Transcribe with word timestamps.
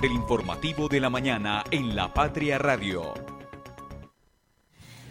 del 0.00 0.12
informativo 0.12 0.88
de 0.88 0.98
la 0.98 1.10
mañana 1.10 1.62
en 1.70 1.94
La 1.94 2.14
Patria 2.14 2.58
Radio. 2.58 3.12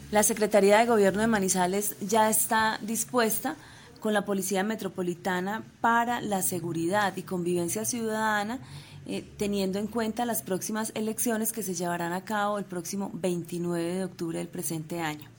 La 0.10 0.24
Secretaría 0.24 0.80
de 0.80 0.88
Gobierno 0.88 1.22
de 1.22 1.28
Manizales 1.28 1.96
ya 2.02 2.30
está 2.30 2.80
dispuesta 2.82 3.56
con 4.00 4.14
la 4.14 4.26
Policía 4.26 4.64
Metropolitana 4.64 5.64
para 5.82 6.22
la 6.22 6.42
seguridad 6.42 7.16
y 7.18 7.22
convivencia 7.22 7.86
ciudadana, 7.86 8.60
eh, 9.06 9.24
teniendo 9.38 9.78
en 9.78 9.86
cuenta 9.86 10.26
las 10.26 10.42
próximas 10.42 10.92
elecciones 10.96 11.52
que 11.52 11.62
se 11.62 11.76
llevarán 11.76 12.14
a 12.14 12.26
cabo 12.26 12.58
el 12.58 12.66
próximo 12.66 13.12
29 13.14 13.94
de 13.94 14.04
octubre 14.06 14.40
del 14.40 14.48
presente 14.48 15.02
año. 15.02 15.30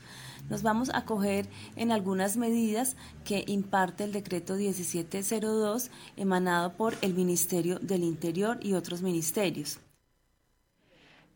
Nos 0.48 0.62
vamos 0.62 0.90
a 0.94 1.04
coger 1.04 1.46
en 1.76 1.92
algunas 1.92 2.36
medidas 2.36 2.96
que 3.24 3.44
imparte 3.46 4.04
el 4.04 4.12
decreto 4.12 4.54
1702 4.54 5.90
emanado 6.16 6.72
por 6.72 6.94
el 7.02 7.14
Ministerio 7.14 7.78
del 7.78 8.04
Interior 8.04 8.58
y 8.62 8.74
otros 8.74 9.02
ministerios. 9.02 9.78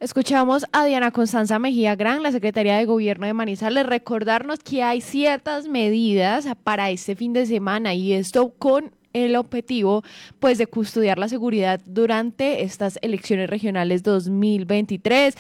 Escuchamos 0.01 0.67
a 0.73 0.85
Diana 0.85 1.13
Constanza 1.13 1.59
Mejía 1.59 1.95
Gran, 1.95 2.23
la 2.23 2.33
secretaria 2.33 2.77
de 2.77 2.85
Gobierno 2.85 3.27
de 3.27 3.33
Manizales, 3.33 3.87
recordarnos 3.87 4.59
que 4.59 4.83
hay 4.83 5.01
ciertas 5.01 5.67
medidas 5.69 6.47
para 6.63 6.91
este 6.91 7.17
fin 7.17 7.33
de 7.33 7.47
semana 7.47 7.95
y 7.95 8.13
esto 8.13 8.51
con 8.59 8.93
el 9.15 9.37
objetivo 9.37 10.03
pues 10.39 10.59
de 10.59 10.67
custodiar 10.67 11.19
la 11.19 11.29
seguridad 11.29 11.81
durante 11.87 12.63
estas 12.63 12.99
elecciones 13.01 13.49
regionales 13.49 14.03
2023. 14.03 15.37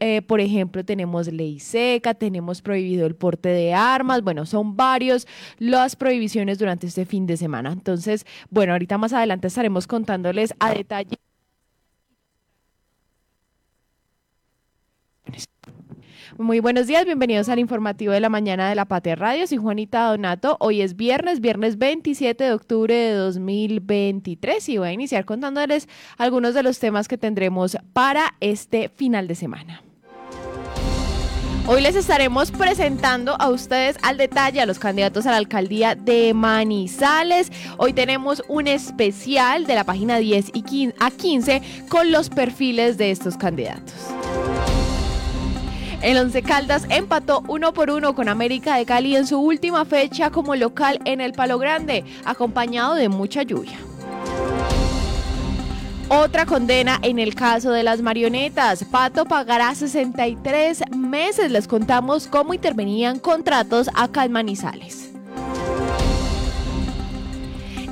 Eh, 0.00 0.22
por 0.22 0.40
ejemplo, 0.40 0.84
tenemos 0.84 1.30
ley 1.30 1.60
seca, 1.60 2.14
tenemos 2.14 2.62
prohibido 2.62 3.06
el 3.06 3.14
porte 3.14 3.50
de 3.50 3.74
armas, 3.74 4.22
bueno, 4.22 4.46
son 4.46 4.76
varios 4.76 5.26
las 5.58 5.96
prohibiciones 5.96 6.58
durante 6.58 6.86
este 6.86 7.04
fin 7.04 7.26
de 7.26 7.36
semana. 7.36 7.72
Entonces, 7.72 8.24
bueno, 8.48 8.72
ahorita 8.72 8.96
más 8.98 9.12
adelante 9.12 9.48
estaremos 9.48 9.86
contándoles 9.86 10.54
a 10.58 10.72
detalle 10.72 11.21
Muy 16.38 16.60
buenos 16.60 16.86
días, 16.86 17.04
bienvenidos 17.04 17.50
al 17.50 17.58
informativo 17.58 18.12
de 18.12 18.20
la 18.20 18.30
mañana 18.30 18.68
de 18.68 18.74
la 18.74 18.86
Patria 18.86 19.16
Radio. 19.16 19.46
Soy 19.46 19.58
Juanita 19.58 20.06
Donato. 20.06 20.56
Hoy 20.60 20.80
es 20.80 20.96
viernes, 20.96 21.40
viernes 21.40 21.76
27 21.76 22.44
de 22.44 22.52
octubre 22.52 22.94
de 22.94 23.12
2023 23.12 24.68
y 24.70 24.78
voy 24.78 24.88
a 24.88 24.92
iniciar 24.92 25.26
contándoles 25.26 25.88
algunos 26.16 26.54
de 26.54 26.62
los 26.62 26.78
temas 26.78 27.06
que 27.06 27.18
tendremos 27.18 27.76
para 27.92 28.34
este 28.40 28.88
final 28.88 29.28
de 29.28 29.34
semana. 29.34 29.82
Hoy 31.66 31.82
les 31.82 31.96
estaremos 31.96 32.50
presentando 32.50 33.36
a 33.38 33.50
ustedes 33.50 33.96
al 34.02 34.16
detalle 34.16 34.60
a 34.60 34.66
los 34.66 34.78
candidatos 34.78 35.26
a 35.26 35.32
la 35.32 35.36
alcaldía 35.36 35.94
de 35.94 36.32
Manizales. 36.32 37.52
Hoy 37.76 37.92
tenemos 37.92 38.42
un 38.48 38.68
especial 38.68 39.66
de 39.66 39.74
la 39.74 39.84
página 39.84 40.16
10 40.16 40.52
y 40.54 40.92
a 40.98 41.10
15 41.10 41.62
con 41.88 42.10
los 42.10 42.30
perfiles 42.30 42.96
de 42.96 43.10
estos 43.10 43.36
candidatos. 43.36 43.94
El 46.02 46.18
Once 46.18 46.42
Caldas 46.42 46.84
empató 46.88 47.44
uno 47.46 47.72
por 47.72 47.88
uno 47.88 48.16
con 48.16 48.28
América 48.28 48.76
de 48.76 48.84
Cali 48.84 49.14
en 49.14 49.24
su 49.24 49.38
última 49.38 49.84
fecha 49.84 50.30
como 50.30 50.56
local 50.56 50.98
en 51.04 51.20
el 51.20 51.32
Palo 51.32 51.58
Grande, 51.58 52.04
acompañado 52.24 52.96
de 52.96 53.08
mucha 53.08 53.44
lluvia. 53.44 53.78
Otra 56.08 56.44
condena 56.44 56.98
en 57.02 57.20
el 57.20 57.36
caso 57.36 57.70
de 57.70 57.84
las 57.84 58.02
marionetas. 58.02 58.84
Pato 58.84 59.24
pagará 59.26 59.74
63 59.76 60.82
meses. 60.94 61.52
Les 61.52 61.68
contamos 61.68 62.26
cómo 62.26 62.52
intervenían 62.52 63.20
contratos 63.20 63.88
acá 63.94 64.24
en 64.24 64.32
Manizales. 64.32 65.12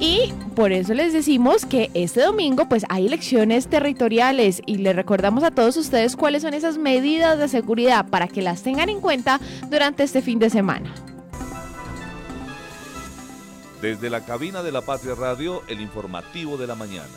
Y 0.01 0.35
por 0.61 0.73
eso 0.73 0.93
les 0.93 1.15
decimos 1.15 1.65
que 1.65 1.91
este 1.95 2.21
domingo 2.21 2.69
pues 2.69 2.85
hay 2.91 3.07
elecciones 3.07 3.67
territoriales 3.69 4.61
y 4.67 4.77
les 4.77 4.95
recordamos 4.95 5.43
a 5.43 5.51
todos 5.51 5.79
ustedes 5.79 6.17
cuáles 6.17 6.43
son 6.43 6.53
esas 6.53 6.77
medidas 6.77 7.39
de 7.39 7.49
seguridad 7.49 8.07
para 8.11 8.29
que 8.29 8.43
las 8.43 8.63
tengan 8.63 8.91
en 8.91 9.01
cuenta 9.01 9.41
durante 9.71 10.03
este 10.03 10.21
fin 10.21 10.39
de 10.39 10.51
semana. 10.51 10.95
Desde 13.81 14.11
la 14.11 14.23
cabina 14.27 14.63
de 14.63 14.71
la 14.71 14.83
Patria 14.83 15.15
Radio, 15.15 15.63
el 15.67 15.81
informativo 15.81 16.59
de 16.59 16.67
la 16.67 16.75
mañana. 16.75 17.09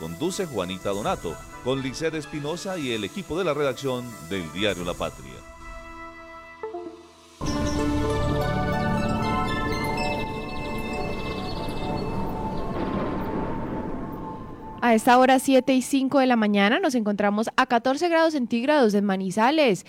Conduce 0.00 0.46
Juanita 0.46 0.88
Donato 0.88 1.36
con 1.64 1.82
Liced 1.82 2.14
Espinosa 2.14 2.78
y 2.78 2.92
el 2.92 3.04
equipo 3.04 3.38
de 3.38 3.44
la 3.44 3.52
redacción 3.52 4.10
del 4.30 4.50
diario 4.54 4.86
La 4.86 4.94
Patria. 4.94 5.34
A 14.86 14.94
esta 14.94 15.18
hora 15.18 15.40
7 15.40 15.74
y 15.74 15.82
5 15.82 16.20
de 16.20 16.28
la 16.28 16.36
mañana 16.36 16.78
nos 16.78 16.94
encontramos 16.94 17.50
a 17.56 17.66
14 17.66 18.08
grados 18.08 18.34
centígrados 18.34 18.94
en 18.94 19.04
Manizales. 19.04 19.84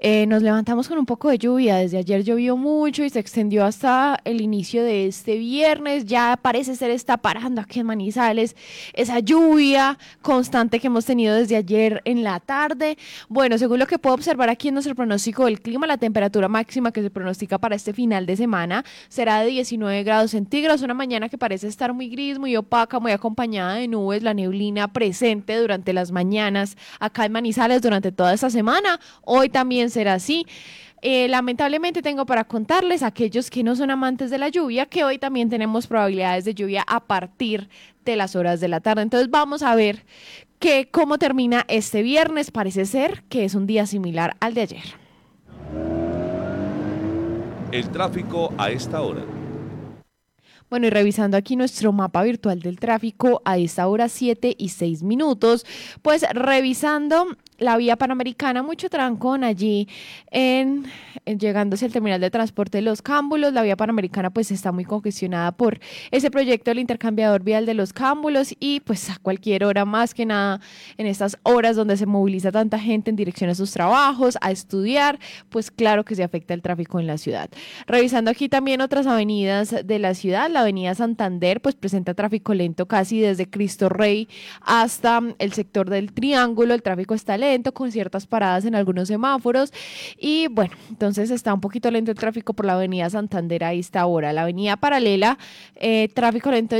Eh, 0.00 0.26
nos 0.26 0.42
levantamos 0.42 0.88
con 0.88 0.96
un 0.96 1.06
poco 1.06 1.28
de 1.28 1.38
lluvia. 1.38 1.76
Desde 1.76 1.98
ayer 1.98 2.22
llovió 2.22 2.56
mucho 2.56 3.02
y 3.02 3.10
se 3.10 3.18
extendió 3.18 3.64
hasta 3.64 4.16
el 4.24 4.40
inicio 4.40 4.84
de 4.84 5.06
este 5.08 5.36
viernes. 5.38 6.04
Ya 6.04 6.38
parece 6.40 6.76
ser 6.76 6.90
está 6.90 7.16
parando 7.16 7.60
aquí 7.60 7.80
en 7.80 7.86
Manizales 7.86 8.54
esa 8.94 9.18
lluvia 9.18 9.98
constante 10.22 10.78
que 10.78 10.86
hemos 10.86 11.04
tenido 11.04 11.34
desde 11.34 11.56
ayer 11.56 12.00
en 12.04 12.22
la 12.22 12.38
tarde. 12.38 12.96
Bueno, 13.28 13.58
según 13.58 13.80
lo 13.80 13.86
que 13.88 13.98
puedo 13.98 14.14
observar 14.14 14.50
aquí 14.50 14.68
en 14.68 14.74
nuestro 14.74 14.94
pronóstico 14.94 15.46
del 15.46 15.60
clima, 15.60 15.86
la 15.88 15.98
temperatura 15.98 16.46
máxima 16.46 16.92
que 16.92 17.02
se 17.02 17.10
pronostica 17.10 17.58
para 17.58 17.74
este 17.74 17.92
final 17.92 18.24
de 18.26 18.36
semana 18.36 18.84
será 19.08 19.40
de 19.40 19.46
19 19.50 20.04
grados 20.04 20.30
centígrados. 20.30 20.82
Una 20.82 20.94
mañana 20.94 21.28
que 21.28 21.38
parece 21.38 21.66
estar 21.66 21.92
muy 21.92 22.08
gris, 22.08 22.38
muy 22.38 22.56
opaca, 22.56 23.00
muy 23.00 23.10
acompañada 23.10 23.74
de 23.74 23.88
nubes. 23.88 24.22
La 24.22 24.32
neblina 24.32 24.92
presente 24.92 25.56
durante 25.56 25.92
las 25.92 26.12
mañanas 26.12 26.76
acá 27.00 27.24
en 27.24 27.32
Manizales 27.32 27.82
durante 27.82 28.12
toda 28.12 28.32
esta 28.32 28.48
semana. 28.48 29.00
Hoy 29.22 29.48
también 29.48 29.87
ser 29.90 30.08
así. 30.08 30.46
Eh, 31.00 31.28
lamentablemente 31.28 32.02
tengo 32.02 32.26
para 32.26 32.44
contarles 32.44 33.02
a 33.02 33.08
aquellos 33.08 33.50
que 33.50 33.62
no 33.62 33.76
son 33.76 33.90
amantes 33.90 34.30
de 34.30 34.38
la 34.38 34.48
lluvia 34.48 34.86
que 34.86 35.04
hoy 35.04 35.18
también 35.18 35.48
tenemos 35.48 35.86
probabilidades 35.86 36.44
de 36.44 36.54
lluvia 36.54 36.84
a 36.88 36.98
partir 37.00 37.68
de 38.04 38.16
las 38.16 38.34
horas 38.34 38.60
de 38.60 38.68
la 38.68 38.80
tarde. 38.80 39.02
Entonces 39.02 39.30
vamos 39.30 39.62
a 39.62 39.74
ver 39.76 40.04
que 40.58 40.88
cómo 40.90 41.18
termina 41.18 41.64
este 41.68 42.02
viernes. 42.02 42.50
Parece 42.50 42.84
ser 42.84 43.22
que 43.28 43.44
es 43.44 43.54
un 43.54 43.66
día 43.66 43.86
similar 43.86 44.36
al 44.40 44.54
de 44.54 44.62
ayer. 44.62 44.84
El 47.70 47.90
tráfico 47.90 48.52
a 48.58 48.70
esta 48.70 49.02
hora. 49.02 49.22
Bueno, 50.70 50.86
y 50.86 50.90
revisando 50.90 51.36
aquí 51.36 51.56
nuestro 51.56 51.92
mapa 51.92 52.22
virtual 52.22 52.60
del 52.60 52.78
tráfico 52.78 53.40
a 53.44 53.56
esta 53.56 53.86
hora 53.88 54.08
7 54.08 54.54
y 54.58 54.68
6 54.68 55.02
minutos, 55.02 55.64
pues 56.02 56.26
revisando 56.32 57.26
la 57.58 57.76
vía 57.76 57.96
panamericana, 57.96 58.62
mucho 58.62 58.88
trancón 58.88 59.42
allí 59.42 59.88
en, 60.30 60.84
llegándose 61.26 61.84
al 61.84 61.92
terminal 61.92 62.20
de 62.20 62.30
transporte 62.30 62.78
de 62.78 62.82
los 62.82 63.02
cámbulos. 63.02 63.52
La 63.52 63.62
vía 63.62 63.76
panamericana 63.76 64.30
pues 64.30 64.50
está 64.52 64.70
muy 64.70 64.84
congestionada 64.84 65.52
por 65.52 65.80
ese 66.12 66.30
proyecto 66.30 66.70
del 66.70 66.78
intercambiador 66.78 67.42
vial 67.42 67.66
de 67.66 67.74
los 67.74 67.92
cámbulos 67.92 68.54
y 68.60 68.80
pues 68.80 69.10
a 69.10 69.18
cualquier 69.18 69.64
hora 69.64 69.84
más 69.84 70.14
que 70.14 70.24
nada 70.24 70.60
en 70.96 71.06
estas 71.06 71.36
horas 71.42 71.74
donde 71.74 71.96
se 71.96 72.06
moviliza 72.06 72.52
tanta 72.52 72.78
gente 72.78 73.10
en 73.10 73.16
dirección 73.16 73.50
a 73.50 73.56
sus 73.56 73.72
trabajos, 73.72 74.38
a 74.40 74.52
estudiar, 74.52 75.18
pues 75.48 75.72
claro 75.72 76.04
que 76.04 76.14
se 76.14 76.22
afecta 76.22 76.54
el 76.54 76.62
tráfico 76.62 77.00
en 77.00 77.08
la 77.08 77.18
ciudad. 77.18 77.50
Revisando 77.86 78.30
aquí 78.30 78.48
también 78.48 78.80
otras 78.80 79.06
avenidas 79.08 79.74
de 79.84 79.98
la 79.98 80.14
ciudad, 80.14 80.48
la 80.48 80.60
avenida 80.60 80.94
Santander 80.94 81.60
pues 81.60 81.74
presenta 81.74 82.14
tráfico 82.14 82.54
lento 82.54 82.86
casi 82.86 83.20
desde 83.20 83.50
Cristo 83.50 83.88
Rey 83.88 84.28
hasta 84.60 85.20
el 85.38 85.52
sector 85.52 85.90
del 85.90 86.12
Triángulo, 86.12 86.74
el 86.74 86.82
tráfico 86.82 87.14
está 87.14 87.36
lento 87.36 87.47
con 87.72 87.90
ciertas 87.90 88.26
paradas 88.26 88.64
en 88.64 88.74
algunos 88.74 89.08
semáforos. 89.08 89.72
Y 90.18 90.48
bueno, 90.48 90.74
entonces 90.90 91.30
está 91.30 91.54
un 91.54 91.60
poquito 91.60 91.90
lento 91.90 92.10
el 92.10 92.16
tráfico 92.18 92.52
por 92.52 92.66
la 92.66 92.74
avenida 92.74 93.08
Santander 93.08 93.64
a 93.64 93.72
esta 93.72 94.04
hora. 94.06 94.32
La 94.32 94.42
avenida 94.42 94.76
paralela, 94.76 95.38
eh, 95.76 96.08
tráfico 96.14 96.50
lento 96.50 96.76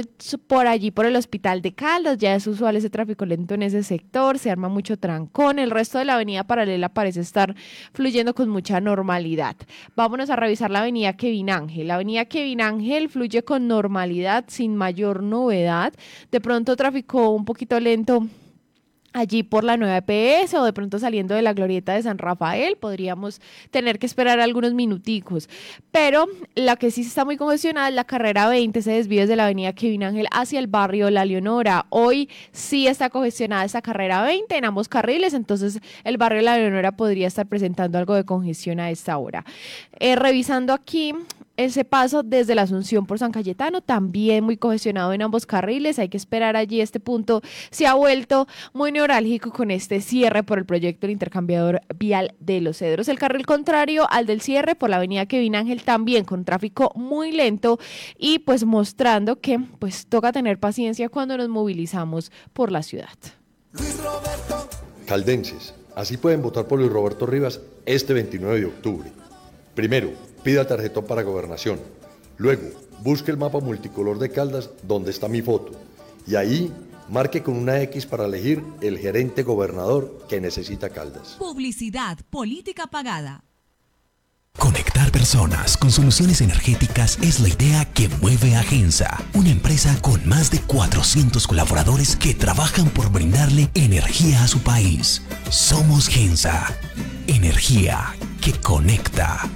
por 0.47 0.67
allí, 0.67 0.91
por 0.91 1.07
el 1.07 1.17
hospital 1.17 1.63
de 1.63 1.73
Caldas. 1.73 2.19
Ya 2.19 2.35
es 2.35 2.47
usual 2.47 2.77
ese 2.77 2.91
tráfico 2.91 3.25
lento 3.25 3.55
en 3.55 3.63
ese 3.63 3.83
sector, 3.83 4.39
se 4.39 4.51
arma 4.51 4.69
mucho 4.69 4.99
trancón. 4.99 5.59
El 5.59 5.71
resto 5.71 5.99
de 5.99 6.05
la 6.05 6.15
avenida 6.15 6.45
paralela 6.45 6.91
parece 6.91 7.21
estar 7.21 7.55
fluyendo 7.93 8.35
con 8.35 8.49
mucha 8.49 8.81
normalidad. 8.81 9.57
Vámonos 9.97 10.31
a 10.31 10.37
revisar 10.37 10.71
la 10.71 10.81
avenida 10.81 11.15
Kevin 11.15 11.51
Ángel. 11.51 11.89
La 11.89 11.95
avenida 11.95 12.27
Kevin 12.27 12.61
Ángel 12.61 13.09
fluye 13.09 13.43
con 13.43 13.69
normalidad, 13.69 14.45
sin 14.49 14.77
mayor 14.77 15.23
novedad. 15.23 15.93
De 16.31 16.41
pronto 16.41 16.77
tráfico 16.77 17.31
un 17.31 17.45
poquito 17.45 17.81
lento 17.81 18.27
allí 19.13 19.43
por 19.43 19.65
la 19.65 19.77
nueva 19.77 20.03
EPS 20.07 20.55
o 20.55 20.65
de 20.65 20.73
pronto 20.73 20.99
saliendo 20.99 21.35
de 21.35 21.43
la 21.43 21.53
glorieta 21.53 21.95
de 21.95 22.03
San 22.03 22.19
Rafael, 22.19 22.77
podríamos 22.77 23.41
tener 23.71 23.99
que 23.99 24.07
esperar 24.07 24.41
algunos 24.41 24.75
minuticos. 24.75 25.49
Pero 25.91 26.27
la 26.55 26.77
que 26.77 26.91
sí 26.91 27.03
está 27.03 27.25
muy 27.25 27.37
congestionada 27.37 27.89
es 27.89 27.95
la 27.95 28.05
carrera 28.05 28.49
20, 28.49 28.83
se 28.83 28.93
desvío 28.93 29.23
desde 29.23 29.37
la 29.37 29.45
avenida 29.45 29.73
Kevin 29.73 30.05
Ángel 30.05 30.27
hacia 30.31 30.59
el 30.59 30.67
barrio 30.67 31.11
La 31.11 31.25
Leonora. 31.25 31.87
Hoy 31.91 32.29
sí 32.53 32.87
está 32.87 33.11
congestionada 33.11 33.65
esta 33.65 33.83
carrera 33.83 34.23
20 34.23 34.57
en 34.57 34.65
ambos 34.65 34.89
carriles, 34.89 35.35
entonces 35.35 35.81
el 36.05 36.19
barrio 36.19 36.43
La 36.43 36.57
Leonora 36.57 36.93
podría 36.93 37.27
estar 37.27 37.47
presentando 37.47 37.99
algo 37.99 38.15
de 38.15 38.25
congestión 38.25 38.81
a 38.81 38.91
esta 38.91 39.17
hora. 39.19 39.45
Eh, 39.99 40.17
revisando 40.17 40.73
aquí 40.73 41.15
ese 41.59 41.85
paso 41.85 42.23
desde 42.23 42.55
la 42.55 42.63
Asunción 42.63 43.05
por 43.05 43.19
San 43.19 43.33
Cayetano, 43.33 43.81
también 43.81 44.45
muy 44.45 44.57
congestionado 44.57 45.13
en 45.13 45.23
ambos 45.23 45.45
carriles. 45.45 45.99
Hay 45.99 46.09
que 46.09 46.17
esperar 46.17 46.57
allí 46.57 46.81
este 46.81 47.01
punto. 47.01 47.43
Se 47.71 47.87
ha 47.87 47.95
vuelto 47.95 48.47
muy 48.73 48.93
neurálgico 48.99 49.53
con 49.53 49.71
este 49.71 50.01
cierre 50.01 50.43
por 50.43 50.59
el 50.59 50.67
proyecto 50.67 51.03
del 51.03 51.13
intercambiador 51.13 51.81
vial 51.97 52.35
de 52.41 52.61
los 52.61 52.79
Cedros. 52.79 53.07
El 53.09 53.19
carril 53.19 53.47
contrario 53.47 54.07
al 54.11 54.27
del 54.27 54.41
cierre 54.41 54.75
por 54.75 54.91
la 54.91 54.97
avenida 54.97 55.27
Kevin 55.27 55.55
Ángel 55.55 55.85
también 55.85 56.25
con 56.25 56.45
tráfico 56.45 56.91
muy 56.97 57.31
lento 57.31 57.79
y 58.19 58.41
pues 58.41 58.65
mostrando 58.65 59.41
que 59.41 59.61
pues 59.79 60.07
toca 60.07 60.33
tener 60.33 60.59
paciencia 60.59 61.09
cuando 61.09 61.37
nos 61.37 61.49
movilizamos 61.49 62.33
por 62.53 62.73
la 62.73 62.83
ciudad. 62.83 63.09
Caldenses, 65.07 65.75
así 65.95 66.17
pueden 66.17 66.43
votar 66.43 66.67
por 66.67 66.81
Luis 66.81 66.91
Roberto 66.91 67.25
Rivas 67.25 67.61
este 67.87 68.15
29 68.15 68.59
de 68.61 68.67
octubre. 68.67 69.13
Primero, 69.75 70.11
pida 70.43 70.67
tarjetón 70.67 71.05
para 71.07 71.23
gobernación. 71.23 71.79
Luego, 72.37 72.69
busque 73.05 73.31
el 73.31 73.37
mapa 73.37 73.61
multicolor 73.61 74.19
de 74.19 74.31
Caldas 74.31 74.71
donde 74.83 75.13
está 75.13 75.29
mi 75.29 75.41
foto. 75.41 75.73
Y 76.27 76.35
ahí, 76.35 76.73
marque 77.09 77.43
con 77.43 77.57
una 77.57 77.81
X 77.83 78.07
para 78.07 78.27
elegir 78.27 78.63
el 78.81 78.99
gerente 78.99 79.43
gobernador 79.43 80.27
que 80.29 80.41
necesita 80.41 80.91
Caldas. 80.91 81.37
Publicidad, 81.39 82.19
política 82.31 82.87
pagada. 82.87 83.45
Conectar 84.59 85.13
personas 85.13 85.77
con 85.77 85.93
soluciones 85.93 86.41
energéticas 86.41 87.17
es 87.23 87.39
la 87.39 87.49
idea 87.49 87.85
que 87.93 88.09
mueve 88.21 88.57
a 88.57 88.63
Gensa, 88.65 89.17
una 89.33 89.51
empresa 89.51 89.97
con 90.03 90.29
más 90.29 90.51
de 90.51 90.61
400 90.61 91.47
colaboradores 91.47 92.17
que 92.17 92.35
trabajan 92.35 92.91
por 92.91 93.11
brindarle 93.13 93.71
energía 93.75 94.43
a 94.43 94.49
su 94.49 94.61
país. 94.61 95.23
Somos 95.49 96.09
Gensa, 96.09 96.77
energía 97.29 98.17
que 98.41 98.53
conecta. 98.53 99.49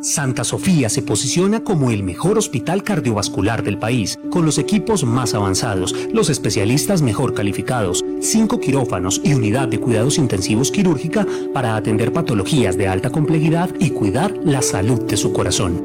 Santa 0.00 0.44
Sofía 0.44 0.88
se 0.88 1.02
posiciona 1.02 1.64
como 1.64 1.90
el 1.90 2.04
mejor 2.04 2.38
hospital 2.38 2.84
cardiovascular 2.84 3.64
del 3.64 3.78
país, 3.78 4.16
con 4.30 4.44
los 4.44 4.58
equipos 4.58 5.02
más 5.02 5.34
avanzados, 5.34 5.92
los 6.12 6.30
especialistas 6.30 7.02
mejor 7.02 7.34
calificados, 7.34 8.04
cinco 8.20 8.60
quirófanos 8.60 9.20
y 9.24 9.34
unidad 9.34 9.66
de 9.66 9.80
cuidados 9.80 10.18
intensivos 10.18 10.70
quirúrgica 10.70 11.26
para 11.52 11.74
atender 11.74 12.12
patologías 12.12 12.76
de 12.76 12.86
alta 12.86 13.10
complejidad 13.10 13.70
y 13.80 13.90
cuidar 13.90 14.32
la 14.44 14.62
salud 14.62 15.02
de 15.02 15.16
su 15.16 15.32
corazón. 15.32 15.82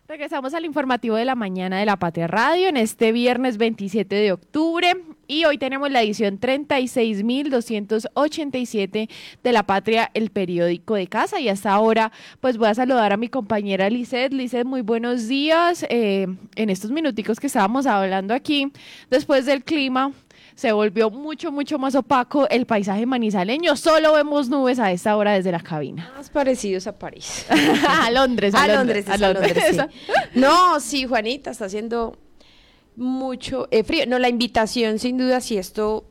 Regresamos 0.08 0.54
al 0.54 0.66
informativo 0.66 1.16
de 1.16 1.24
la 1.24 1.36
mañana 1.36 1.80
de 1.80 1.86
la 1.86 1.96
Patria 1.96 2.28
Radio 2.28 2.68
en 2.68 2.76
este 2.76 3.14
viernes 3.14 3.58
27 3.58 4.14
de 4.14 4.34
octubre 4.34 4.98
y 5.28 5.46
hoy 5.46 5.58
tenemos 5.58 5.90
la 5.92 6.02
edición 6.02 6.40
36.287 6.40 9.10
de 9.44 9.52
la 9.52 9.64
Patria, 9.64 10.12
el 10.14 10.30
periódico 10.30 10.96
de 10.96 11.08
casa 11.08 11.40
y 11.40 11.50
hasta 11.50 11.72
ahora 11.72 12.12
pues 12.42 12.58
voy 12.58 12.68
a 12.68 12.76
saludar 12.76 13.14
a 13.14 13.18
mi 13.18 13.30
compañera 13.30 13.90
Lizeth. 13.90 14.34
Lizeth, 14.34 14.66
muy 14.66 14.82
buenos 14.82 15.28
días. 15.28 15.86
Eh, 15.90 16.28
en 16.56 16.70
estos 16.70 16.92
minuticos 16.92 17.40
que 17.40 17.48
estábamos 17.48 17.86
hablando 17.86 18.34
aquí, 18.34 18.72
después 19.10 19.46
del 19.46 19.64
clima, 19.64 20.12
se 20.56 20.72
volvió 20.72 21.10
mucho, 21.10 21.52
mucho 21.52 21.80
más 21.80 21.96
opaco 21.96 22.48
el 22.50 22.66
paisaje 22.66 23.06
manizaleño. 23.06 23.76
Solo 23.76 24.14
vemos 24.14 24.50
nubes 24.50 24.80
a 24.80 24.92
esta 24.92 25.16
hora 25.18 25.34
desde 25.34 25.52
la 25.52 25.60
cabina. 25.60 26.12
Más 26.16 26.30
parecidos 26.30 26.88
a 26.88 26.98
París. 26.98 27.46
a 27.88 28.12
Londres, 28.12 28.54
a, 28.54 28.68
Londres. 28.68 29.08
A 29.10 29.18
Londres, 29.18 29.78
No, 30.36 30.80
sí, 30.80 31.06
Juanita, 31.06 31.52
está 31.52 31.66
haciendo 31.66 32.18
mucho 32.96 33.68
eh, 33.72 33.84
frío. 33.84 34.06
No, 34.08 34.20
la 34.20 34.30
invitación, 34.30 35.00
sin 35.00 35.18
duda, 35.18 35.42
si 35.42 35.58
esto, 35.58 36.06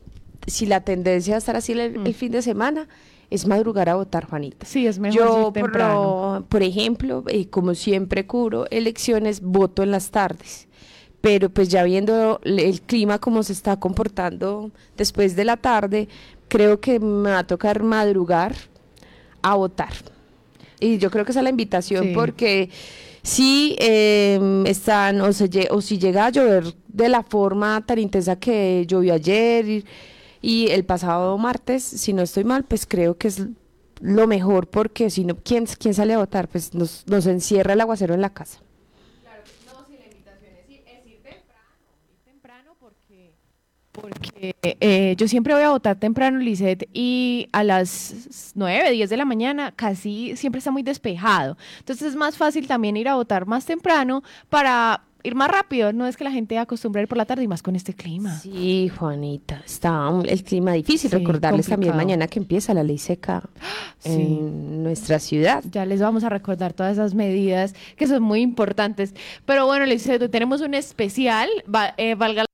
si 0.47 0.65
la 0.65 0.81
tendencia 0.81 1.35
a 1.35 1.37
estar 1.37 1.55
así 1.55 1.73
el, 1.73 1.99
mm. 1.99 2.13
fin 2.13 2.31
de 2.31 2.41
semana, 2.41 2.87
es 3.29 3.47
madrugar 3.47 3.89
a 3.89 3.95
votar, 3.95 4.25
Juanita. 4.25 4.65
Sí, 4.65 4.85
es 4.85 4.99
mejor. 4.99 5.17
Yo, 5.17 5.53
por, 5.53 6.45
por, 6.45 6.63
ejemplo, 6.63 7.23
eh, 7.27 7.47
como 7.49 7.73
siempre 7.75 8.27
cubro 8.27 8.67
elecciones, 8.69 9.41
voto 9.41 9.83
en 9.83 9.91
las 9.91 10.11
tardes 10.11 10.67
pero 11.23 11.49
pues 11.49 11.69
ya 11.69 11.83
viendo 11.83 12.41
el 12.43 12.81
clima 12.81 13.17
como 13.17 13.43
se 13.43 13.53
está 13.53 13.79
comportando 13.79 14.71
después 14.97 15.37
de 15.37 15.45
la 15.45 15.55
tarde, 15.55 16.09
creo 16.49 16.81
que 16.81 16.99
me 16.99 17.31
va 17.31 17.39
a 17.39 17.47
tocar 17.47 17.81
madrugar 17.81 18.53
a 19.41 19.55
votar. 19.55 19.93
Y 20.81 20.97
yo 20.97 21.09
creo 21.09 21.23
que 21.23 21.31
esa 21.31 21.39
es 21.39 21.45
la 21.45 21.49
invitación 21.49 22.11
porque 22.13 22.69
si 23.23 23.75
em, 23.79 24.65
están 24.65 25.21
o, 25.21 25.29
o 25.29 25.81
si 25.81 25.97
llega 25.97 26.25
a 26.25 26.29
llover 26.29 26.75
de 26.89 27.09
la 27.09 27.23
forma 27.23 27.83
tan 27.85 27.99
intensa 27.99 28.35
que 28.35 28.85
llovió 28.85 29.13
ayer 29.13 29.85
y, 30.41 30.67
el 30.67 30.83
pasado 30.83 31.37
martes, 31.37 31.83
si 31.83 32.11
no 32.13 32.21
estoy 32.21 32.43
mal, 32.43 32.65
pues 32.65 32.85
creo 32.85 33.17
que 33.17 33.29
es 33.29 33.41
lo 34.01 34.27
mejor 34.27 34.67
porque 34.67 35.09
si 35.09 35.23
no, 35.23 35.37
¿quién, 35.37 35.65
quién 35.79 35.93
sale 35.93 36.13
a 36.13 36.17
votar? 36.17 36.49
Pues 36.49 36.73
nos, 36.73 37.05
nos 37.07 37.25
encierra 37.25 37.73
el 37.73 37.81
aguacero 37.81 38.13
en 38.13 38.21
la 38.21 38.33
casa. 38.33 38.59
Porque 43.93 44.55
eh, 44.61 45.15
yo 45.17 45.27
siempre 45.27 45.53
voy 45.53 45.63
a 45.63 45.69
votar 45.69 45.97
temprano, 45.97 46.39
Lisette, 46.39 46.89
y 46.93 47.47
a 47.51 47.63
las 47.63 48.51
9, 48.55 48.91
10 48.91 49.09
de 49.09 49.17
la 49.17 49.25
mañana 49.25 49.71
casi 49.71 50.35
siempre 50.35 50.59
está 50.59 50.71
muy 50.71 50.83
despejado. 50.83 51.57
Entonces 51.79 52.09
es 52.09 52.15
más 52.15 52.35
fácil 52.35 52.67
también 52.67 52.97
ir 52.97 53.07
a 53.07 53.15
votar 53.15 53.45
más 53.45 53.65
temprano 53.65 54.23
para 54.49 55.03
ir 55.23 55.35
más 55.35 55.49
rápido. 55.49 55.93
No 55.93 56.07
es 56.07 56.17
que 56.17 56.23
la 56.23 56.31
gente 56.31 56.57
acostumbre 56.57 57.01
a 57.01 57.03
ir 57.03 57.07
por 57.07 57.17
la 57.17 57.25
tarde 57.25 57.43
y 57.43 57.47
más 57.47 57.61
con 57.61 57.75
este 57.75 57.93
clima. 57.93 58.37
Sí, 58.39 58.89
Juanita, 58.89 59.61
está 59.65 60.09
el 60.25 60.43
clima 60.43 60.73
difícil. 60.73 61.11
Recordarles 61.11 61.67
también 61.67 61.95
mañana 61.95 62.27
que 62.27 62.39
empieza 62.39 62.73
la 62.73 62.83
ley 62.83 62.97
seca 62.97 63.43
en 64.03 64.83
nuestra 64.83 65.19
ciudad. 65.19 65.63
Ya 65.71 65.85
les 65.85 66.01
vamos 66.01 66.23
a 66.23 66.29
recordar 66.29 66.73
todas 66.73 66.93
esas 66.93 67.13
medidas 67.13 67.73
que 67.95 68.07
son 68.07 68.23
muy 68.23 68.41
importantes. 68.41 69.13
Pero 69.45 69.67
bueno, 69.67 69.85
Lisette, 69.85 70.29
tenemos 70.29 70.61
un 70.61 70.73
especial, 70.73 71.47
eh, 71.97 72.15
valga 72.15 72.45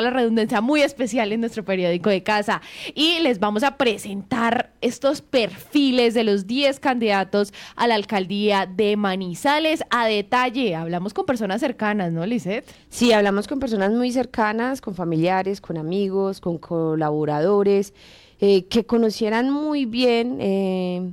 la 0.00 0.10
redundancia 0.10 0.60
muy 0.60 0.82
especial 0.82 1.32
en 1.32 1.40
nuestro 1.40 1.64
periódico 1.64 2.08
de 2.08 2.22
casa 2.22 2.62
y 2.94 3.18
les 3.18 3.40
vamos 3.40 3.64
a 3.64 3.76
presentar 3.76 4.70
estos 4.80 5.22
perfiles 5.22 6.14
de 6.14 6.22
los 6.22 6.46
10 6.46 6.78
candidatos 6.78 7.52
a 7.74 7.88
la 7.88 7.96
alcaldía 7.96 8.66
de 8.66 8.96
Manizales 8.96 9.82
a 9.90 10.06
detalle. 10.06 10.76
Hablamos 10.76 11.14
con 11.14 11.26
personas 11.26 11.60
cercanas, 11.60 12.12
¿no, 12.12 12.24
Lisette? 12.24 12.64
Sí, 12.88 13.10
hablamos 13.10 13.48
con 13.48 13.58
personas 13.58 13.90
muy 13.90 14.12
cercanas, 14.12 14.80
con 14.80 14.94
familiares, 14.94 15.60
con 15.60 15.76
amigos, 15.76 16.40
con 16.40 16.58
colaboradores, 16.58 17.92
eh, 18.38 18.66
que 18.66 18.86
conocieran 18.86 19.50
muy 19.50 19.84
bien 19.84 20.38
eh, 20.40 21.12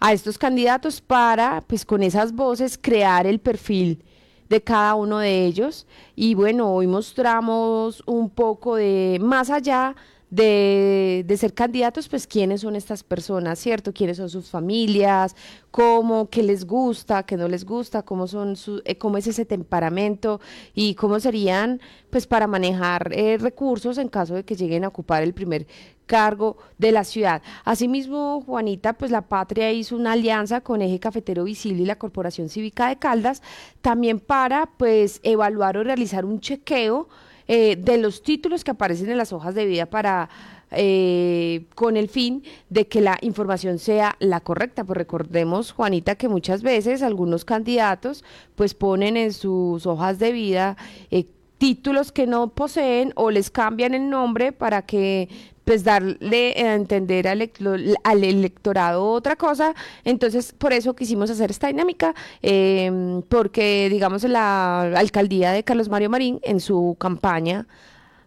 a 0.00 0.14
estos 0.14 0.38
candidatos 0.38 1.02
para, 1.02 1.60
pues 1.66 1.84
con 1.84 2.02
esas 2.02 2.32
voces, 2.32 2.78
crear 2.80 3.26
el 3.26 3.40
perfil 3.40 4.02
de 4.52 4.60
cada 4.60 4.94
uno 4.94 5.18
de 5.18 5.46
ellos. 5.46 5.86
Y 6.14 6.34
bueno, 6.34 6.74
hoy 6.74 6.86
mostramos 6.86 8.02
un 8.04 8.28
poco 8.28 8.76
de 8.76 9.18
más 9.20 9.48
allá 9.48 9.96
de, 10.32 11.24
de, 11.26 11.36
ser 11.36 11.52
candidatos, 11.52 12.08
pues 12.08 12.26
quiénes 12.26 12.62
son 12.62 12.74
estas 12.74 13.02
personas, 13.04 13.58
¿cierto? 13.58 13.92
¿Quiénes 13.92 14.16
son 14.16 14.30
sus 14.30 14.48
familias? 14.48 15.36
¿Cómo? 15.70 16.30
¿Qué 16.30 16.42
les 16.42 16.64
gusta? 16.64 17.24
¿Qué 17.24 17.36
no 17.36 17.48
les 17.48 17.66
gusta? 17.66 18.00
¿Cómo, 18.00 18.26
son 18.26 18.56
su, 18.56 18.80
eh, 18.86 18.96
cómo 18.96 19.18
es 19.18 19.26
ese 19.26 19.44
temperamento? 19.44 20.40
¿Y 20.74 20.94
cómo 20.94 21.20
serían, 21.20 21.82
pues, 22.08 22.26
para 22.26 22.46
manejar 22.46 23.12
eh, 23.12 23.36
recursos 23.36 23.98
en 23.98 24.08
caso 24.08 24.34
de 24.34 24.42
que 24.42 24.56
lleguen 24.56 24.84
a 24.84 24.88
ocupar 24.88 25.22
el 25.22 25.34
primer 25.34 25.66
cargo 26.06 26.56
de 26.78 26.92
la 26.92 27.04
ciudad. 27.04 27.42
Asimismo, 27.64 28.42
Juanita, 28.46 28.94
pues 28.94 29.10
la 29.10 29.22
Patria 29.22 29.70
hizo 29.70 29.96
una 29.96 30.12
alianza 30.12 30.62
con 30.62 30.80
Eje 30.80 30.98
Cafetero 30.98 31.44
Visible 31.44 31.82
y 31.82 31.86
la 31.86 31.98
Corporación 31.98 32.48
Cívica 32.48 32.88
de 32.88 32.96
Caldas, 32.96 33.42
también 33.82 34.18
para, 34.18 34.66
pues, 34.78 35.20
evaluar 35.22 35.76
o 35.76 35.84
realizar 35.84 36.24
un 36.24 36.40
chequeo 36.40 37.08
eh, 37.48 37.76
de 37.76 37.98
los 37.98 38.22
títulos 38.22 38.64
que 38.64 38.70
aparecen 38.70 39.10
en 39.10 39.18
las 39.18 39.32
hojas 39.32 39.54
de 39.54 39.66
vida 39.66 39.86
para 39.86 40.28
eh, 40.74 41.66
con 41.74 41.98
el 41.98 42.08
fin 42.08 42.42
de 42.70 42.86
que 42.88 43.02
la 43.02 43.18
información 43.20 43.78
sea 43.78 44.16
la 44.20 44.40
correcta. 44.40 44.84
Pues 44.84 44.96
recordemos, 44.96 45.72
Juanita, 45.72 46.14
que 46.14 46.28
muchas 46.28 46.62
veces 46.62 47.02
algunos 47.02 47.44
candidatos 47.44 48.24
pues 48.54 48.74
ponen 48.74 49.16
en 49.16 49.32
sus 49.32 49.86
hojas 49.86 50.18
de 50.18 50.32
vida 50.32 50.76
eh, 51.10 51.26
títulos 51.62 52.10
que 52.10 52.26
no 52.26 52.48
poseen 52.48 53.12
o 53.14 53.30
les 53.30 53.48
cambian 53.48 53.94
el 53.94 54.10
nombre 54.10 54.50
para 54.50 54.82
que 54.82 55.28
pues 55.64 55.84
darle 55.84 56.54
a 56.56 56.74
entender 56.74 57.28
al, 57.28 58.24
electorado 58.24 59.04
otra 59.04 59.36
cosa. 59.36 59.72
Entonces, 60.02 60.52
por 60.58 60.72
eso 60.72 60.96
quisimos 60.96 61.30
hacer 61.30 61.52
esta 61.52 61.68
dinámica, 61.68 62.16
em, 62.42 63.22
porque, 63.28 63.88
digamos, 63.88 64.24
la 64.24 64.82
alcaldía 64.98 65.52
de 65.52 65.62
Carlos 65.62 65.88
Mario 65.88 66.10
Marín, 66.10 66.40
en 66.42 66.58
su 66.58 66.96
campaña, 66.98 67.68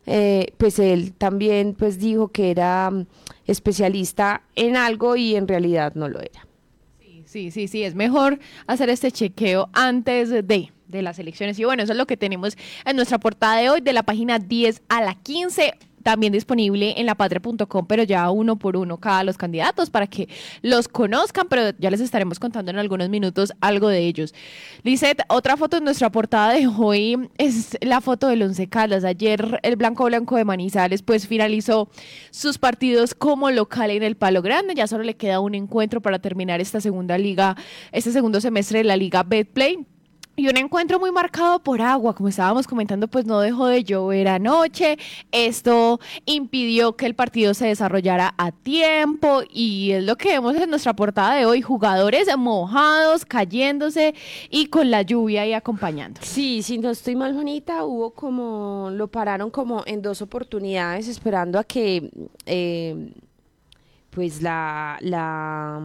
eh, 0.06 0.54
pues 0.58 0.80
él 0.80 1.12
también 1.12 1.76
pues 1.78 2.00
dijo 2.00 2.30
que 2.30 2.52
era 2.52 2.90
mm, 2.90 3.06
especialista 3.48 4.44
en 4.56 4.78
algo 4.78 5.18
y 5.18 5.36
en 5.36 5.50
realidad 5.50 5.94
no 5.96 6.08
lo 6.08 6.22
era. 6.22 6.48
Sí, 7.36 7.52
sí, 7.52 7.68
sí, 7.68 7.84
es 7.84 7.96
mejor 7.96 8.40
hacer 8.66 8.90
este 8.90 9.12
chequeo 9.12 9.70
antes 9.74 10.30
de 10.30 10.72
de 10.88 11.02
las 11.02 11.20
elecciones. 11.20 11.60
Y 11.60 11.66
bueno, 11.66 11.84
eso 11.84 11.92
es 11.92 11.98
lo 11.98 12.08
que 12.08 12.16
tenemos 12.16 12.58
en 12.86 12.96
nuestra 12.96 13.20
portada 13.20 13.58
de 13.58 13.70
hoy, 13.70 13.82
de 13.82 13.92
la 13.92 14.04
página 14.04 14.40
10 14.40 14.84
a 14.88 15.02
la 15.02 15.16
15 15.16 15.74
también 16.06 16.32
disponible 16.32 16.94
en 16.98 17.08
lapatria.com, 17.08 17.88
pero 17.88 18.04
ya 18.04 18.30
uno 18.30 18.60
por 18.60 18.78
uno 18.78 19.00
cada 19.00 19.24
los 19.24 19.40
candidatos 19.40 19.90
para 19.90 20.06
que 20.06 20.30
los 20.62 20.88
conozcan, 20.88 21.48
pero 21.50 21.76
ya 21.80 21.90
les 21.90 22.00
estaremos 22.00 22.38
contando 22.38 22.70
en 22.70 22.78
algunos 22.78 23.10
minutos 23.10 23.54
algo 23.60 23.88
de 23.88 24.06
ellos. 24.06 24.36
Lizeth, 24.84 25.24
otra 25.30 25.58
foto 25.58 25.78
en 25.78 25.84
nuestra 25.84 26.12
portada 26.12 26.54
de 26.54 26.68
hoy 26.68 27.28
es 27.40 27.76
la 27.82 28.02
foto 28.02 28.28
del 28.28 28.44
Once 28.44 28.70
Caldas. 28.70 29.04
Ayer 29.04 29.60
el 29.64 29.78
Blanco 29.78 30.06
Blanco 30.06 30.36
de 30.36 30.46
Manizales 30.46 31.02
pues 31.02 31.28
finalizó 31.28 31.90
sus 32.30 32.60
partidos 32.60 33.16
como 33.16 33.50
local 33.50 33.90
en 33.90 34.04
el 34.04 34.16
Palo 34.16 34.44
Grande, 34.44 34.76
ya 34.76 34.86
solo 34.86 35.04
le 35.04 35.16
queda 35.16 35.40
un 35.40 35.56
encuentro 35.56 36.04
para 36.04 36.20
terminar 36.20 36.62
esta 36.62 36.82
segunda 36.82 37.18
liga, 37.18 37.56
este 37.92 38.12
segundo 38.12 38.40
semestre 38.40 38.78
de 38.78 38.84
la 38.84 38.96
liga 38.96 39.24
Betplay 39.24 39.88
y 40.36 40.48
un 40.50 40.58
encuentro 40.58 41.00
muy 41.00 41.12
marcado 41.12 41.60
por 41.60 41.82
agua, 41.82 42.14
como 42.14 42.30
estábamos 42.30 42.68
comentando, 42.68 43.08
pues 43.08 43.26
no 43.26 43.40
dejó 43.40 43.68
de 43.68 43.84
llover 43.84 44.28
anoche. 44.28 44.98
Esto 45.32 46.00
impidió 46.26 46.96
que 46.96 47.06
el 47.06 47.16
partido 47.16 47.54
se 47.54 47.68
desarrollara 47.68 48.34
a 48.38 48.52
tiempo 48.52 49.44
y 49.50 49.92
es 49.92 50.04
lo 50.04 50.18
que 50.18 50.30
vemos 50.30 50.56
en 50.56 50.70
nuestra 50.70 50.96
portada 50.96 51.36
de 51.36 51.46
hoy, 51.46 51.62
jugadores 51.62 52.28
mojados, 52.38 53.26
cayéndose 53.26 54.14
y 54.50 54.68
con 54.68 54.92
la 54.92 55.02
lluvia 55.02 55.44
ahí 55.44 55.54
acompañando. 55.54 56.20
Sí, 56.24 56.62
si 56.64 56.78
no 56.78 56.90
estoy 56.90 57.16
mal, 57.16 57.34
Juanita, 57.34 57.86
hubo 57.86 58.12
como, 58.12 58.90
lo 58.92 59.08
pararon 59.08 59.50
como 59.50 59.84
en 59.86 60.02
dos 60.02 60.22
oportunidades 60.22 61.08
esperando 61.08 61.60
a 61.60 61.64
que 61.64 62.10
eh, 62.46 63.14
pues 64.10 64.42
la, 64.42 64.98
la, 65.02 65.82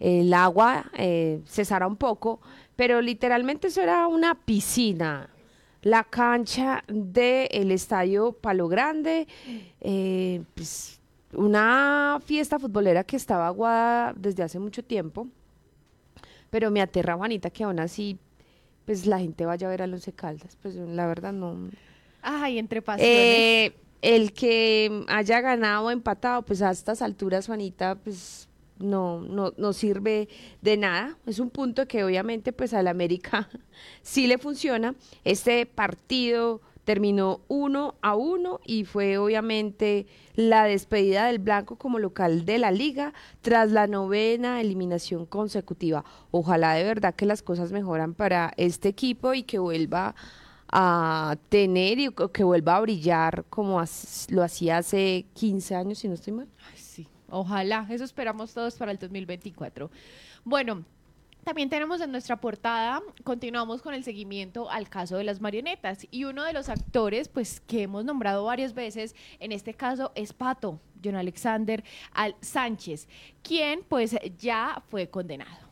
el 0.00 0.32
agua 0.32 0.86
eh, 0.96 1.40
cesara 1.46 1.86
un 1.86 1.96
poco 1.96 2.40
pero 2.78 3.00
literalmente 3.00 3.66
eso 3.66 3.82
era 3.82 4.06
una 4.06 4.36
piscina. 4.36 5.28
La 5.82 6.04
cancha 6.04 6.84
del 6.86 7.72
estadio 7.72 8.30
Palo 8.30 8.68
Grande, 8.68 9.26
eh, 9.80 10.42
pues, 10.54 11.00
una 11.32 12.20
fiesta 12.24 12.56
futbolera 12.60 13.02
que 13.02 13.16
estaba 13.16 13.48
aguada 13.48 14.14
desde 14.16 14.44
hace 14.44 14.60
mucho 14.60 14.84
tiempo, 14.84 15.26
pero 16.50 16.70
me 16.70 16.80
aterra 16.80 17.16
Juanita 17.16 17.50
que 17.50 17.64
aún 17.64 17.80
así 17.80 18.16
pues 18.84 19.06
la 19.06 19.18
gente 19.18 19.44
vaya 19.44 19.66
a 19.66 19.70
ver 19.70 19.82
a 19.82 19.86
Once 19.86 20.12
Caldas, 20.12 20.56
pues 20.62 20.76
la 20.76 21.08
verdad 21.08 21.32
no. 21.32 21.70
Ay, 22.22 22.60
entre 22.60 22.80
pasiones. 22.80 23.12
Eh, 23.12 23.76
el 24.02 24.32
que 24.32 25.04
haya 25.08 25.40
ganado 25.40 25.86
o 25.86 25.90
empatado, 25.90 26.42
pues 26.42 26.62
a 26.62 26.70
estas 26.70 27.02
alturas, 27.02 27.46
Juanita, 27.46 27.96
pues 27.96 28.47
no, 28.78 29.20
no, 29.20 29.52
no 29.56 29.72
sirve 29.72 30.28
de 30.62 30.76
nada. 30.76 31.18
Es 31.26 31.38
un 31.38 31.50
punto 31.50 31.86
que 31.86 32.04
obviamente 32.04 32.52
pues 32.52 32.74
al 32.74 32.88
América 32.88 33.48
sí 34.02 34.26
le 34.26 34.38
funciona. 34.38 34.94
Este 35.24 35.66
partido 35.66 36.60
terminó 36.88 37.42
uno 37.48 37.96
a 38.00 38.16
uno 38.16 38.60
y 38.64 38.86
fue 38.86 39.18
obviamente 39.18 40.06
la 40.36 40.64
despedida 40.64 41.26
del 41.26 41.38
Blanco 41.38 41.76
como 41.76 41.98
local 41.98 42.46
de 42.46 42.56
la 42.56 42.70
liga 42.70 43.12
tras 43.42 43.70
la 43.72 43.86
novena 43.86 44.62
eliminación 44.62 45.26
consecutiva. 45.26 46.06
Ojalá 46.30 46.72
de 46.72 46.84
verdad 46.84 47.14
que 47.14 47.26
las 47.26 47.42
cosas 47.42 47.72
mejoran 47.72 48.14
para 48.14 48.54
este 48.56 48.88
equipo 48.88 49.34
y 49.34 49.42
que 49.42 49.58
vuelva 49.58 50.14
a 50.72 51.36
tener 51.50 51.98
y 51.98 52.08
que 52.32 52.44
vuelva 52.44 52.76
a 52.76 52.80
brillar 52.80 53.44
como 53.50 53.82
lo 54.30 54.42
hacía 54.42 54.78
hace 54.78 55.26
15 55.34 55.74
años, 55.74 55.98
si 55.98 56.08
no 56.08 56.14
estoy 56.14 56.32
mal. 56.32 56.48
Ojalá, 57.30 57.86
eso 57.90 58.04
esperamos 58.04 58.54
todos 58.54 58.76
para 58.76 58.92
el 58.92 58.98
2024. 58.98 59.90
Bueno, 60.44 60.84
también 61.44 61.70
tenemos 61.70 62.00
en 62.00 62.10
nuestra 62.10 62.36
portada, 62.40 63.00
continuamos 63.24 63.80
con 63.80 63.94
el 63.94 64.04
seguimiento 64.04 64.70
al 64.70 64.88
caso 64.88 65.16
de 65.16 65.24
las 65.24 65.40
marionetas 65.40 66.06
y 66.10 66.24
uno 66.24 66.44
de 66.44 66.52
los 66.52 66.68
actores, 66.68 67.28
pues 67.28 67.60
que 67.60 67.84
hemos 67.84 68.04
nombrado 68.04 68.44
varias 68.44 68.74
veces, 68.74 69.14
en 69.40 69.52
este 69.52 69.72
caso 69.72 70.12
es 70.14 70.32
Pato, 70.32 70.78
John 71.02 71.16
Alexander 71.16 71.82
Al 72.12 72.36
Sánchez, 72.40 73.08
quien 73.42 73.82
pues 73.88 74.14
ya 74.38 74.82
fue 74.88 75.08
condenado. 75.08 75.68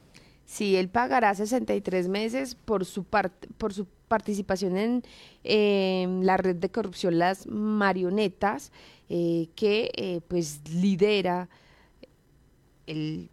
Sí, 0.47 0.77
él 0.77 0.89
pagará 0.89 1.35
63 1.35 2.09
meses 2.09 2.55
por 2.55 2.85
su, 2.85 3.05
por 3.05 3.75
su 3.75 3.87
participación 4.09 5.03
en 5.45 6.25
la 6.25 6.37
red 6.37 6.57
de 6.57 6.71
corrupción 6.71 7.19
Las 7.19 7.47
Marionetas 7.47 8.73
eh, 9.09 9.49
que 9.55 9.91
eh, 9.95 10.21
pues 10.27 10.61
lidera 10.69 11.49
el 12.87 13.31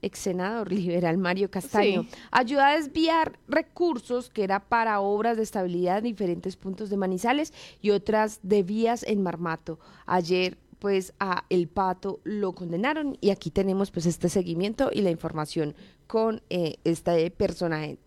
ex 0.00 0.18
senador 0.18 0.70
liberal 0.72 1.18
Mario 1.18 1.50
Castaño, 1.50 2.06
ayuda 2.30 2.68
a 2.68 2.76
desviar 2.76 3.38
recursos 3.48 4.30
que 4.30 4.44
era 4.44 4.60
para 4.60 5.00
obras 5.00 5.36
de 5.36 5.42
estabilidad 5.42 5.98
en 5.98 6.04
diferentes 6.04 6.56
puntos 6.56 6.88
de 6.88 6.96
Manizales 6.96 7.52
y 7.80 7.90
otras 7.90 8.40
de 8.42 8.62
vías 8.62 9.02
en 9.02 9.22
Marmato. 9.22 9.80
Ayer 10.06 10.56
pues 10.78 11.12
a 11.18 11.44
El 11.48 11.66
Pato 11.66 12.20
lo 12.22 12.52
condenaron 12.52 13.18
y 13.20 13.30
aquí 13.30 13.50
tenemos 13.50 13.90
pues 13.90 14.06
este 14.06 14.28
seguimiento 14.28 14.90
y 14.92 15.02
la 15.02 15.10
información 15.10 15.74
con 16.06 16.42
eh, 16.48 16.76
este 16.84 17.28
personaje 17.32 17.98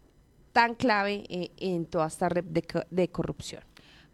tan 0.53 0.75
clave 0.75 1.25
en 1.57 1.85
toda 1.85 2.07
esta 2.07 2.29
red 2.29 2.45
de 2.45 3.09
corrupción. 3.09 3.63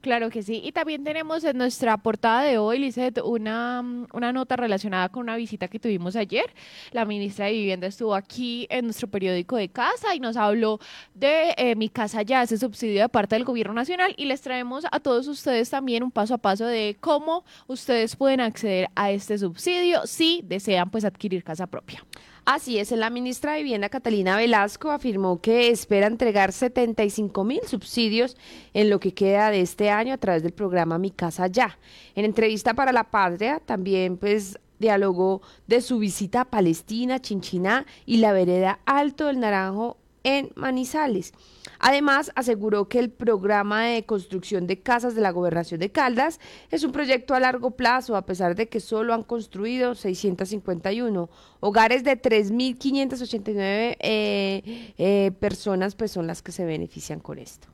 Claro 0.01 0.29
que 0.29 0.43
sí. 0.43 0.61
Y 0.63 0.71
también 0.71 1.03
tenemos 1.03 1.43
en 1.43 1.57
nuestra 1.57 1.97
portada 1.97 2.43
de 2.43 2.59
hoy, 2.59 2.77
Lizeth, 2.77 3.19
una, 3.23 3.83
una 4.13 4.31
nota 4.31 4.55
relacionada 4.55 5.09
con 5.09 5.23
una 5.23 5.35
visita 5.35 5.67
que 5.67 5.79
tuvimos 5.79 6.15
ayer. 6.15 6.53
La 6.91 7.03
ministra 7.03 7.47
de 7.47 7.53
Vivienda 7.53 7.87
estuvo 7.87 8.13
aquí 8.13 8.67
en 8.69 8.85
nuestro 8.85 9.07
periódico 9.07 9.55
de 9.55 9.69
casa 9.69 10.13
y 10.13 10.19
nos 10.19 10.37
habló 10.37 10.79
de 11.15 11.53
eh, 11.57 11.75
Mi 11.75 11.89
Casa 11.89 12.21
Ya, 12.21 12.43
ese 12.43 12.57
subsidio 12.57 13.01
de 13.01 13.09
parte 13.09 13.35
del 13.35 13.43
Gobierno 13.43 13.73
Nacional. 13.73 14.13
Y 14.17 14.25
les 14.25 14.41
traemos 14.41 14.85
a 14.91 14.99
todos 14.99 15.27
ustedes 15.27 15.69
también 15.71 16.03
un 16.03 16.11
paso 16.11 16.35
a 16.35 16.37
paso 16.37 16.65
de 16.65 16.95
cómo 16.99 17.43
ustedes 17.65 18.15
pueden 18.15 18.39
acceder 18.39 18.89
a 18.95 19.09
este 19.11 19.37
subsidio 19.37 20.05
si 20.05 20.41
desean 20.45 20.91
pues 20.91 21.05
adquirir 21.05 21.43
casa 21.43 21.65
propia. 21.65 22.05
Así 22.49 22.79
es, 22.79 22.91
la 22.91 23.09
ministra 23.09 23.51
de 23.51 23.63
Vivienda 23.63 23.89
Catalina 23.89 24.37
Velasco 24.37 24.89
afirmó 24.89 25.41
que 25.41 25.69
espera 25.69 26.07
entregar 26.07 26.53
75 26.53 27.43
mil 27.43 27.59
subsidios 27.67 28.37
en 28.73 28.89
lo 28.89 29.01
que 29.01 29.13
queda 29.13 29.51
de 29.51 29.59
este 29.59 29.89
año 29.89 30.13
a 30.13 30.17
través 30.17 30.43
del 30.43 30.53
programa 30.53 30.97
Mi 30.97 31.11
Casa 31.11 31.47
Ya. 31.47 31.77
En 32.15 32.23
entrevista 32.23 32.73
para 32.73 32.93
La 32.93 33.03
Patria 33.03 33.59
también 33.59 34.15
pues 34.15 34.57
dialogó 34.79 35.41
de 35.67 35.81
su 35.81 35.99
visita 35.99 36.39
a 36.39 36.45
Palestina, 36.45 37.19
Chinchiná 37.19 37.85
y 38.05 38.19
la 38.19 38.31
vereda 38.31 38.79
Alto 38.85 39.25
del 39.25 39.41
Naranjo 39.41 39.97
en 40.27 40.51
Manizales. 40.55 41.33
Además, 41.79 42.31
aseguró 42.35 42.89
que 42.89 42.99
el 42.99 43.09
programa 43.09 43.85
de 43.85 44.03
construcción 44.03 44.67
de 44.67 44.81
casas 44.81 45.15
de 45.15 45.21
la 45.21 45.31
gobernación 45.31 45.79
de 45.79 45.89
Caldas 45.89 46.41
es 46.69 46.83
un 46.83 46.91
proyecto 46.91 47.33
a 47.33 47.39
largo 47.39 47.71
plazo, 47.71 48.17
a 48.17 48.25
pesar 48.25 48.55
de 48.55 48.67
que 48.67 48.81
solo 48.81 49.13
han 49.13 49.23
construido 49.23 49.95
651. 49.95 51.29
Hogares 51.61 52.03
de 52.03 52.21
3.589 52.21 53.95
eh, 53.99 54.93
eh, 54.97 55.31
personas 55.39 55.95
pues 55.95 56.11
son 56.11 56.27
las 56.27 56.41
que 56.41 56.51
se 56.51 56.65
benefician 56.65 57.21
con 57.21 57.39
esto. 57.39 57.69